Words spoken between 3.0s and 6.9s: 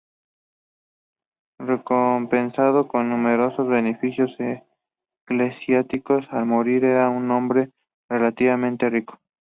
numerosos beneficios eclesiásticos, al morir